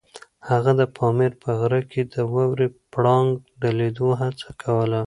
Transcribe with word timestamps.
هغه 0.49 0.71
د 0.79 0.81
پامیر 0.95 1.31
په 1.43 1.49
غره 1.59 1.81
کې 1.91 2.01
د 2.13 2.15
واورې 2.33 2.67
پړانګ 2.93 3.29
د 3.61 3.63
لیدو 3.79 4.09
هڅه 4.21 4.47
کوله. 4.61 4.99